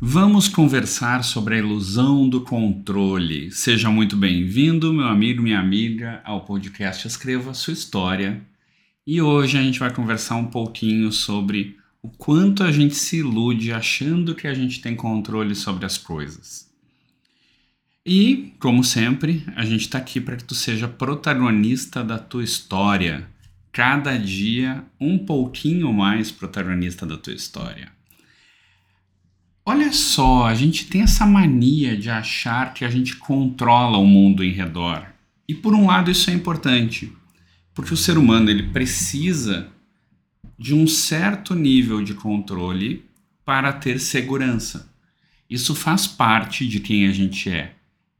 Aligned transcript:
Vamos 0.00 0.46
conversar 0.46 1.24
sobre 1.24 1.56
a 1.56 1.58
ilusão 1.58 2.28
do 2.28 2.42
controle. 2.42 3.50
Seja 3.50 3.90
muito 3.90 4.16
bem-vindo, 4.16 4.94
meu 4.94 5.08
amigo, 5.08 5.42
minha 5.42 5.58
amiga, 5.58 6.22
ao 6.24 6.44
podcast 6.44 7.04
Escreva 7.08 7.52
Sua 7.52 7.72
História. 7.72 8.40
E 9.04 9.20
hoje 9.20 9.58
a 9.58 9.60
gente 9.60 9.80
vai 9.80 9.92
conversar 9.92 10.36
um 10.36 10.46
pouquinho 10.46 11.10
sobre 11.10 11.76
o 12.00 12.08
quanto 12.10 12.62
a 12.62 12.70
gente 12.70 12.94
se 12.94 13.16
ilude 13.16 13.72
achando 13.72 14.36
que 14.36 14.46
a 14.46 14.54
gente 14.54 14.80
tem 14.80 14.94
controle 14.94 15.56
sobre 15.56 15.84
as 15.84 15.98
coisas. 15.98 16.70
E, 18.06 18.54
como 18.60 18.84
sempre, 18.84 19.44
a 19.56 19.64
gente 19.64 19.80
está 19.80 19.98
aqui 19.98 20.20
para 20.20 20.36
que 20.36 20.44
tu 20.44 20.54
seja 20.54 20.86
protagonista 20.86 22.04
da 22.04 22.20
tua 22.20 22.44
história. 22.44 23.28
Cada 23.72 24.16
dia 24.16 24.84
um 25.00 25.18
pouquinho 25.18 25.92
mais 25.92 26.30
protagonista 26.30 27.04
da 27.04 27.16
tua 27.16 27.34
história. 27.34 27.97
Olha 29.70 29.92
só, 29.92 30.46
a 30.46 30.54
gente 30.54 30.86
tem 30.86 31.02
essa 31.02 31.26
mania 31.26 31.94
de 31.94 32.08
achar 32.08 32.72
que 32.72 32.86
a 32.86 32.88
gente 32.88 33.16
controla 33.16 33.98
o 33.98 34.06
mundo 34.06 34.42
em 34.42 34.50
redor. 34.50 35.06
E 35.46 35.54
por 35.54 35.74
um 35.74 35.88
lado 35.88 36.10
isso 36.10 36.30
é 36.30 36.32
importante, 36.32 37.12
porque 37.74 37.92
o 37.92 37.96
ser 37.96 38.16
humano 38.16 38.48
ele 38.48 38.62
precisa 38.62 39.68
de 40.58 40.74
um 40.74 40.86
certo 40.86 41.54
nível 41.54 42.02
de 42.02 42.14
controle 42.14 43.04
para 43.44 43.70
ter 43.70 44.00
segurança. 44.00 44.90
Isso 45.50 45.74
faz 45.74 46.06
parte 46.06 46.66
de 46.66 46.80
quem 46.80 47.06
a 47.06 47.12
gente 47.12 47.50
é. 47.50 47.74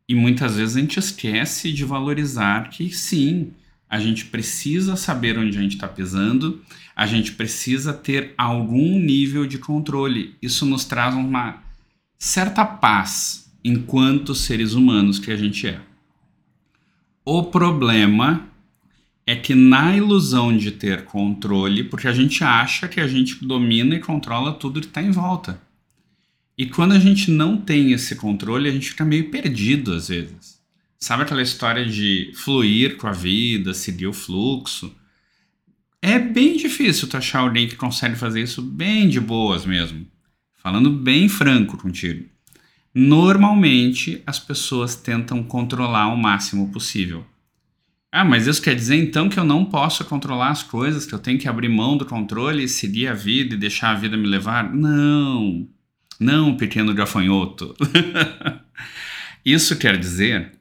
E 0.06 0.14
muitas 0.14 0.56
vezes 0.56 0.76
a 0.76 0.80
gente 0.80 0.98
esquece 0.98 1.72
de 1.72 1.82
valorizar 1.82 2.68
que 2.68 2.90
sim, 2.90 3.54
a 3.88 3.98
gente 3.98 4.26
precisa 4.26 4.96
saber 4.96 5.38
onde 5.38 5.56
a 5.56 5.60
gente 5.60 5.74
está 5.74 5.88
pisando, 5.88 6.62
a 6.94 7.06
gente 7.06 7.32
precisa 7.32 7.92
ter 7.92 8.34
algum 8.36 8.98
nível 8.98 9.46
de 9.46 9.58
controle. 9.58 10.34
Isso 10.42 10.66
nos 10.66 10.84
traz 10.84 11.14
uma 11.14 11.62
certa 12.18 12.64
paz 12.64 13.50
enquanto 13.64 14.34
seres 14.34 14.72
humanos 14.74 15.18
que 15.18 15.30
a 15.30 15.36
gente 15.36 15.66
é. 15.66 15.80
O 17.24 17.44
problema 17.44 18.48
é 19.26 19.36
que 19.36 19.54
na 19.54 19.94
ilusão 19.94 20.56
de 20.56 20.70
ter 20.70 21.04
controle, 21.04 21.84
porque 21.84 22.08
a 22.08 22.12
gente 22.12 22.42
acha 22.42 22.88
que 22.88 23.00
a 23.00 23.06
gente 23.06 23.44
domina 23.44 23.94
e 23.94 24.00
controla 24.00 24.54
tudo 24.54 24.80
que 24.80 24.86
está 24.86 25.02
em 25.02 25.10
volta. 25.10 25.60
E 26.56 26.66
quando 26.66 26.92
a 26.92 26.98
gente 26.98 27.30
não 27.30 27.56
tem 27.56 27.92
esse 27.92 28.16
controle, 28.16 28.68
a 28.68 28.72
gente 28.72 28.90
fica 28.90 29.04
meio 29.04 29.30
perdido 29.30 29.92
às 29.92 30.08
vezes. 30.08 30.57
Sabe 30.98 31.22
aquela 31.22 31.42
história 31.42 31.86
de 31.86 32.32
fluir 32.34 32.96
com 32.96 33.06
a 33.06 33.12
vida, 33.12 33.72
seguir 33.72 34.08
o 34.08 34.12
fluxo? 34.12 34.92
É 36.02 36.18
bem 36.18 36.56
difícil 36.56 37.08
tu 37.08 37.16
achar 37.16 37.38
alguém 37.38 37.68
que 37.68 37.76
consegue 37.76 38.16
fazer 38.16 38.42
isso 38.42 38.60
bem 38.60 39.08
de 39.08 39.20
boas 39.20 39.64
mesmo. 39.64 40.06
Falando 40.56 40.90
bem 40.90 41.28
franco 41.28 41.76
contigo. 41.76 42.28
Normalmente 42.92 44.20
as 44.26 44.40
pessoas 44.40 44.96
tentam 44.96 45.42
controlar 45.44 46.08
o 46.08 46.16
máximo 46.16 46.72
possível. 46.72 47.24
Ah, 48.10 48.24
mas 48.24 48.48
isso 48.48 48.60
quer 48.60 48.74
dizer 48.74 48.96
então 48.96 49.28
que 49.28 49.38
eu 49.38 49.44
não 49.44 49.64
posso 49.64 50.04
controlar 50.04 50.48
as 50.48 50.64
coisas, 50.64 51.06
que 51.06 51.14
eu 51.14 51.18
tenho 51.18 51.38
que 51.38 51.46
abrir 51.46 51.68
mão 51.68 51.96
do 51.96 52.06
controle 52.06 52.64
e 52.64 52.68
seguir 52.68 53.06
a 53.06 53.14
vida 53.14 53.54
e 53.54 53.58
deixar 53.58 53.90
a 53.90 53.98
vida 53.98 54.16
me 54.16 54.26
levar? 54.26 54.74
Não, 54.74 55.68
não, 56.18 56.56
pequeno 56.56 56.92
gafanhoto. 56.92 57.76
isso 59.44 59.78
quer 59.78 59.96
dizer 59.96 60.57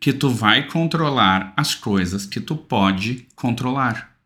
que 0.00 0.14
tu 0.14 0.30
vai 0.30 0.66
controlar 0.66 1.52
as 1.56 1.74
coisas 1.74 2.24
que 2.24 2.40
tu 2.40 2.56
pode 2.56 3.26
controlar. 3.36 4.16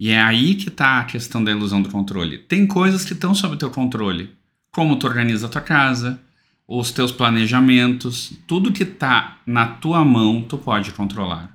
E 0.00 0.08
é 0.08 0.20
aí 0.20 0.54
que 0.54 0.68
está 0.68 1.00
a 1.00 1.04
questão 1.04 1.44
da 1.44 1.50
ilusão 1.50 1.82
do 1.82 1.90
controle. 1.90 2.38
Tem 2.38 2.66
coisas 2.66 3.04
que 3.04 3.12
estão 3.12 3.34
sob 3.34 3.56
teu 3.56 3.70
controle, 3.70 4.30
como 4.70 4.96
tu 4.96 5.06
organiza 5.06 5.46
a 5.46 5.50
tua 5.50 5.60
casa, 5.60 6.20
os 6.66 6.90
teus 6.90 7.12
planejamentos, 7.12 8.32
tudo 8.46 8.72
que 8.72 8.82
está 8.82 9.38
na 9.46 9.66
tua 9.66 10.04
mão 10.04 10.42
tu 10.42 10.58
pode 10.58 10.92
controlar. 10.92 11.54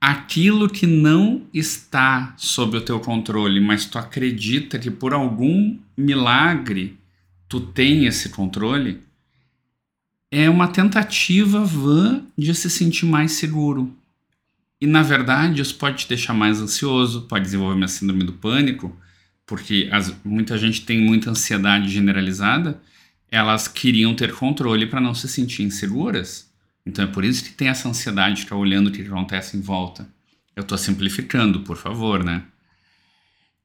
Aquilo 0.00 0.68
que 0.68 0.86
não 0.86 1.46
está 1.52 2.34
sob 2.36 2.76
o 2.76 2.80
teu 2.80 3.00
controle, 3.00 3.58
mas 3.58 3.86
tu 3.86 3.98
acredita 3.98 4.78
que 4.78 4.90
por 4.90 5.14
algum 5.14 5.78
milagre 5.96 6.98
tu 7.48 7.60
tem 7.60 8.04
esse 8.04 8.28
controle, 8.28 9.00
é 10.36 10.50
uma 10.50 10.66
tentativa 10.66 11.64
vã 11.64 12.20
de 12.36 12.52
se 12.56 12.68
sentir 12.68 13.06
mais 13.06 13.32
seguro. 13.32 13.96
E 14.80 14.86
na 14.86 15.00
verdade, 15.00 15.62
isso 15.62 15.76
pode 15.76 15.98
te 15.98 16.08
deixar 16.08 16.34
mais 16.34 16.60
ansioso, 16.60 17.22
pode 17.22 17.44
desenvolver 17.44 17.76
uma 17.76 17.86
síndrome 17.86 18.24
do 18.24 18.32
pânico, 18.32 18.96
porque 19.46 19.88
as, 19.92 20.12
muita 20.24 20.58
gente 20.58 20.84
tem 20.84 21.00
muita 21.00 21.30
ansiedade 21.30 21.88
generalizada, 21.88 22.80
elas 23.30 23.68
queriam 23.68 24.12
ter 24.12 24.32
controle 24.32 24.86
para 24.86 25.00
não 25.00 25.14
se 25.14 25.28
sentir 25.28 25.62
inseguras. 25.62 26.50
Então 26.84 27.04
é 27.04 27.08
por 27.08 27.24
isso 27.24 27.44
que 27.44 27.50
tem 27.50 27.68
essa 27.68 27.88
ansiedade 27.88 28.36
de 28.36 28.42
ficar 28.42 28.56
olhando 28.56 28.88
o 28.88 28.92
que 28.92 29.02
acontece 29.02 29.56
em 29.56 29.60
volta. 29.60 30.08
Eu 30.56 30.62
estou 30.62 30.76
simplificando, 30.76 31.60
por 31.60 31.76
favor, 31.76 32.24
né? 32.24 32.42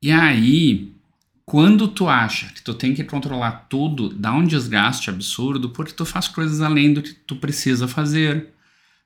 E 0.02 0.12
aí, 0.12 0.94
quando 1.50 1.88
tu 1.88 2.08
acha 2.08 2.46
que 2.54 2.62
tu 2.62 2.76
tem 2.76 2.94
que 2.94 3.04
controlar 3.04 3.66
tudo, 3.68 4.10
dá 4.10 4.32
um 4.32 4.46
desgaste 4.46 5.10
absurdo 5.10 5.72
porque 5.72 5.92
tu 5.92 6.06
faz 6.06 6.28
coisas 6.28 6.62
além 6.62 6.94
do 6.94 7.02
que 7.02 7.12
tu 7.12 7.38
precisa 7.38 7.88
fazer. 7.88 8.50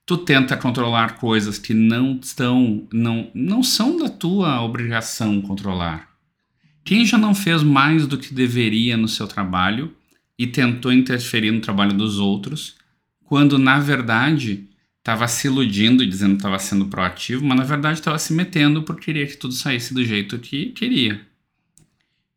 Tu 0.06 0.18
tenta 0.18 0.58
controlar 0.58 1.16
coisas 1.16 1.58
que 1.58 1.74
não 1.74 2.20
estão, 2.22 2.86
não, 2.92 3.32
não 3.34 3.64
são 3.64 3.98
da 3.98 4.10
tua 4.10 4.62
obrigação 4.62 5.42
controlar. 5.42 6.10
Quem 6.84 7.06
já 7.06 7.18
não 7.18 7.34
fez 7.34 7.64
mais 7.64 8.06
do 8.06 8.18
que 8.18 8.34
deveria 8.34 8.98
no 8.98 9.08
seu 9.08 9.26
trabalho 9.26 9.96
e 10.38 10.46
tentou 10.46 10.92
interferir 10.92 11.52
no 11.52 11.62
trabalho 11.62 11.94
dos 11.94 12.20
outros, 12.20 12.76
quando 13.24 13.58
na 13.58 13.80
verdade 13.80 14.68
estava 14.98 15.30
se 15.30 15.48
iludindo, 15.48 16.06
dizendo 16.06 16.32
que 16.32 16.40
estava 16.40 16.60
sendo 16.60 16.88
proativo, 16.88 17.46
mas 17.46 17.58
na 17.58 17.64
verdade 17.64 18.00
estava 18.00 18.20
se 18.20 18.34
metendo 18.34 18.84
porque 18.84 19.06
queria 19.06 19.28
que 19.28 19.38
tudo 19.38 19.54
saísse 19.54 19.94
do 19.94 20.04
jeito 20.04 20.38
que 20.40 20.72
queria. 20.72 21.32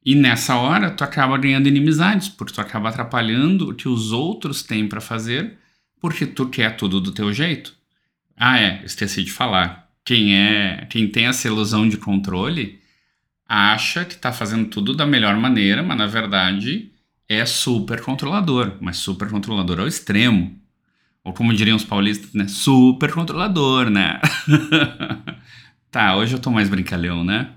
E 0.06 0.14
nessa 0.14 0.54
hora, 0.54 0.88
tu 0.88 1.02
acaba 1.02 1.36
ganhando 1.36 1.66
inimizades, 1.66 2.28
porque 2.28 2.52
tu 2.52 2.60
acaba 2.60 2.90
atrapalhando 2.90 3.70
o 3.70 3.74
que 3.74 3.88
os 3.88 4.12
outros 4.12 4.62
têm 4.62 4.86
para 4.86 5.00
fazer, 5.00 5.58
porque 6.00 6.24
tu 6.24 6.48
quer 6.48 6.76
tudo 6.76 7.00
do 7.00 7.10
teu 7.10 7.32
jeito. 7.32 7.74
Ah, 8.36 8.56
é, 8.56 8.84
esqueci 8.84 9.24
de 9.24 9.32
falar. 9.32 9.90
Quem 10.04 10.36
é, 10.36 10.86
quem 10.88 11.08
tem 11.08 11.26
essa 11.26 11.48
ilusão 11.48 11.88
de 11.88 11.96
controle, 11.96 12.78
acha 13.48 14.04
que 14.04 14.14
está 14.14 14.32
fazendo 14.32 14.66
tudo 14.66 14.94
da 14.94 15.04
melhor 15.04 15.36
maneira, 15.36 15.82
mas 15.82 15.98
na 15.98 16.06
verdade 16.06 16.92
é 17.28 17.44
super 17.44 18.00
controlador, 18.00 18.76
mas 18.80 18.98
super 18.98 19.28
controlador 19.28 19.80
ao 19.80 19.88
extremo. 19.88 20.56
Ou 21.24 21.32
como 21.32 21.52
diriam 21.52 21.76
os 21.76 21.84
paulistas, 21.84 22.32
né? 22.32 22.46
Super 22.46 23.12
controlador, 23.12 23.90
né? 23.90 24.20
tá, 25.90 26.16
hoje 26.16 26.34
eu 26.34 26.38
tô 26.38 26.52
mais 26.52 26.68
brincalhão, 26.68 27.24
né? 27.24 27.50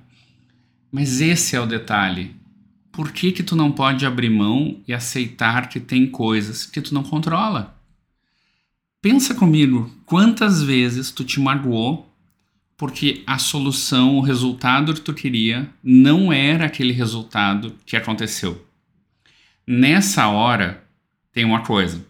Mas 0.91 1.21
esse 1.21 1.55
é 1.55 1.59
o 1.59 1.67
detalhe 1.67 2.38
por 2.99 3.13
que 3.13 3.31
que 3.31 3.43
tu 3.43 3.55
não 3.55 3.71
pode 3.71 4.05
abrir 4.05 4.29
mão 4.29 4.81
e 4.85 4.93
aceitar 4.93 5.69
que 5.69 5.79
tem 5.79 6.05
coisas 6.05 6.65
que 6.65 6.81
tu 6.81 6.93
não 6.93 7.01
controla? 7.01 7.79
Pensa 9.01 9.33
comigo, 9.33 9.89
quantas 10.05 10.61
vezes 10.61 11.09
tu 11.09 11.23
te 11.23 11.39
magoou 11.39 12.13
porque 12.75 13.23
a 13.25 13.37
solução, 13.37 14.17
o 14.17 14.21
resultado 14.21 14.93
que 14.93 14.99
tu 14.99 15.13
queria 15.13 15.69
não 15.81 16.33
era 16.33 16.65
aquele 16.65 16.91
resultado 16.91 17.73
que 17.85 17.95
aconteceu. 17.95 18.67
Nessa 19.65 20.27
hora, 20.27 20.83
tem 21.31 21.45
uma 21.45 21.61
coisa. 21.61 22.05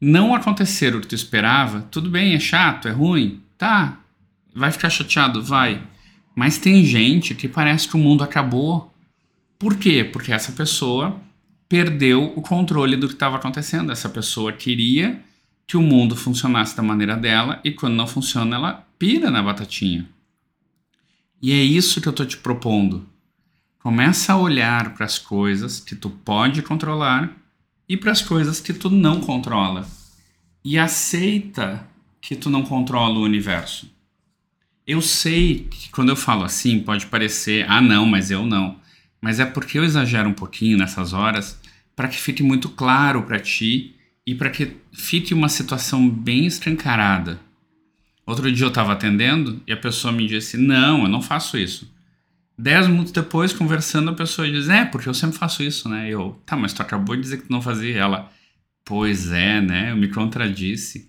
Não 0.00 0.34
acontecer 0.34 0.92
o 0.96 1.00
que 1.00 1.06
tu 1.06 1.14
esperava, 1.14 1.82
tudo 1.82 2.10
bem, 2.10 2.34
é 2.34 2.40
chato, 2.40 2.88
é 2.88 2.90
ruim, 2.90 3.42
tá. 3.56 4.00
Vai 4.52 4.72
ficar 4.72 4.90
chateado, 4.90 5.40
vai. 5.40 5.80
Mas 6.34 6.58
tem 6.58 6.84
gente 6.84 7.32
que 7.32 7.46
parece 7.46 7.86
que 7.86 7.94
o 7.94 8.00
mundo 8.00 8.24
acabou 8.24 8.92
por 9.58 9.76
quê? 9.76 10.04
Porque 10.04 10.32
essa 10.32 10.52
pessoa 10.52 11.20
perdeu 11.68 12.32
o 12.36 12.42
controle 12.42 12.96
do 12.96 13.08
que 13.08 13.14
estava 13.14 13.36
acontecendo. 13.36 13.90
Essa 13.90 14.08
pessoa 14.08 14.52
queria 14.52 15.20
que 15.66 15.76
o 15.76 15.82
mundo 15.82 16.14
funcionasse 16.14 16.76
da 16.76 16.82
maneira 16.82 17.16
dela 17.16 17.60
e 17.64 17.72
quando 17.72 17.94
não 17.94 18.06
funciona, 18.06 18.56
ela 18.56 18.86
pira 18.98 19.30
na 19.30 19.42
batatinha. 19.42 20.08
E 21.42 21.52
é 21.52 21.62
isso 21.62 22.00
que 22.00 22.08
eu 22.08 22.10
estou 22.10 22.26
te 22.26 22.36
propondo. 22.36 23.06
Começa 23.78 24.32
a 24.32 24.38
olhar 24.38 24.94
para 24.94 25.06
as 25.06 25.18
coisas 25.18 25.80
que 25.80 25.94
tu 25.94 26.10
pode 26.10 26.62
controlar 26.62 27.36
e 27.88 27.96
para 27.96 28.12
as 28.12 28.22
coisas 28.22 28.60
que 28.60 28.72
tu 28.72 28.90
não 28.90 29.20
controla. 29.20 29.86
E 30.64 30.78
aceita 30.78 31.86
que 32.20 32.34
tu 32.34 32.50
não 32.50 32.62
controla 32.62 33.18
o 33.18 33.22
universo. 33.22 33.90
Eu 34.86 35.00
sei 35.00 35.68
que 35.70 35.90
quando 35.90 36.08
eu 36.08 36.16
falo 36.16 36.44
assim 36.44 36.80
pode 36.80 37.06
parecer, 37.06 37.64
ah 37.68 37.80
não, 37.80 38.06
mas 38.06 38.30
eu 38.30 38.44
não 38.46 38.76
mas 39.20 39.40
é 39.40 39.44
porque 39.44 39.78
eu 39.78 39.84
exagero 39.84 40.28
um 40.28 40.34
pouquinho 40.34 40.78
nessas 40.78 41.12
horas 41.12 41.60
para 41.94 42.08
que 42.08 42.16
fique 42.16 42.42
muito 42.42 42.68
claro 42.68 43.22
para 43.22 43.40
ti 43.40 43.96
e 44.26 44.34
para 44.34 44.50
que 44.50 44.76
fique 44.92 45.32
uma 45.32 45.48
situação 45.48 46.08
bem 46.08 46.46
escancarada. 46.46 47.40
Outro 48.26 48.50
dia 48.50 48.64
eu 48.64 48.68
estava 48.68 48.92
atendendo 48.92 49.62
e 49.66 49.72
a 49.72 49.76
pessoa 49.76 50.12
me 50.12 50.26
disse: 50.26 50.56
Não, 50.56 51.04
eu 51.04 51.08
não 51.08 51.22
faço 51.22 51.56
isso. 51.56 51.94
Dez 52.58 52.88
minutos 52.88 53.12
depois, 53.12 53.52
conversando, 53.52 54.10
a 54.10 54.14
pessoa 54.14 54.50
diz: 54.50 54.68
É, 54.68 54.84
porque 54.84 55.08
eu 55.08 55.14
sempre 55.14 55.38
faço 55.38 55.62
isso, 55.62 55.88
né? 55.88 56.10
Eu, 56.10 56.40
tá, 56.44 56.56
mas 56.56 56.72
tu 56.72 56.82
acabou 56.82 57.14
de 57.14 57.22
dizer 57.22 57.36
que 57.38 57.46
tu 57.46 57.52
não 57.52 57.62
fazia. 57.62 57.96
Ela, 57.96 58.30
pois 58.84 59.30
é, 59.30 59.60
né? 59.60 59.92
Eu 59.92 59.96
me 59.96 60.08
contradisse. 60.08 61.08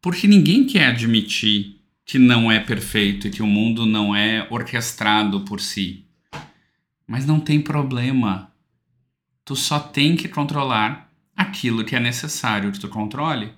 Porque 0.00 0.26
ninguém 0.26 0.64
quer 0.64 0.86
admitir 0.86 1.76
que 2.06 2.18
não 2.18 2.50
é 2.50 2.58
perfeito 2.58 3.26
e 3.26 3.30
que 3.30 3.42
o 3.42 3.46
mundo 3.46 3.84
não 3.84 4.16
é 4.16 4.46
orquestrado 4.48 5.40
por 5.40 5.60
si. 5.60 6.05
Mas 7.06 7.24
não 7.24 7.38
tem 7.38 7.60
problema. 7.60 8.50
Tu 9.44 9.54
só 9.54 9.78
tem 9.78 10.16
que 10.16 10.28
controlar 10.28 11.10
aquilo 11.36 11.84
que 11.84 11.94
é 11.94 12.00
necessário 12.00 12.72
que 12.72 12.80
tu 12.80 12.88
controle. 12.88 13.52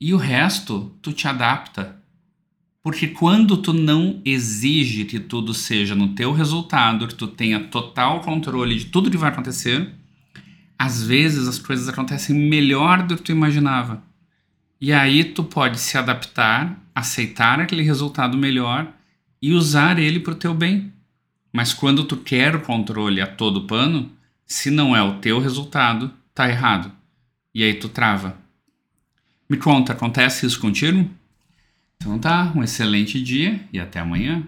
E 0.00 0.12
o 0.12 0.16
resto, 0.16 0.92
tu 1.00 1.12
te 1.12 1.28
adapta. 1.28 2.02
Porque 2.82 3.08
quando 3.08 3.56
tu 3.56 3.72
não 3.72 4.20
exige 4.24 5.04
que 5.04 5.18
tudo 5.18 5.54
seja 5.54 5.94
no 5.94 6.14
teu 6.14 6.32
resultado, 6.32 7.08
que 7.08 7.14
tu 7.14 7.26
tenha 7.26 7.60
total 7.60 8.20
controle 8.20 8.76
de 8.76 8.86
tudo 8.86 9.10
que 9.10 9.16
vai 9.16 9.30
acontecer, 9.30 9.90
às 10.78 11.02
vezes 11.02 11.48
as 11.48 11.58
coisas 11.58 11.88
acontecem 11.88 12.36
melhor 12.36 13.02
do 13.06 13.16
que 13.16 13.22
tu 13.22 13.32
imaginava. 13.32 14.02
E 14.80 14.92
aí 14.92 15.24
tu 15.24 15.42
pode 15.42 15.80
se 15.80 15.96
adaptar, 15.96 16.78
aceitar 16.94 17.58
aquele 17.58 17.82
resultado 17.82 18.36
melhor 18.36 18.92
e 19.40 19.52
usar 19.52 19.98
ele 19.98 20.20
para 20.20 20.32
o 20.32 20.36
teu 20.36 20.52
bem. 20.52 20.92
Mas 21.54 21.72
quando 21.72 22.02
tu 22.02 22.16
quer 22.16 22.56
o 22.56 22.62
controle 22.62 23.20
a 23.20 23.28
todo 23.28 23.64
pano, 23.64 24.10
se 24.44 24.72
não 24.72 24.96
é 24.96 25.00
o 25.00 25.20
teu 25.20 25.38
resultado, 25.38 26.12
tá 26.34 26.48
errado. 26.48 26.90
E 27.54 27.62
aí 27.62 27.74
tu 27.74 27.88
trava. 27.88 28.36
Me 29.48 29.56
conta, 29.56 29.92
acontece 29.92 30.44
isso 30.44 30.58
contigo? 30.58 31.08
Então 31.96 32.18
tá, 32.18 32.52
um 32.56 32.64
excelente 32.64 33.22
dia 33.22 33.60
e 33.72 33.78
até 33.78 34.00
amanhã. 34.00 34.42